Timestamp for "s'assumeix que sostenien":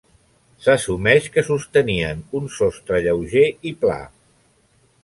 0.67-2.25